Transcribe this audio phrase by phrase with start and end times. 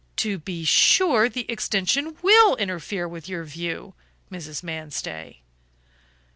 [0.15, 3.93] To be sure, the extension WILL interfere with your view,
[4.31, 4.63] Mrs.
[4.63, 5.43] Manstey."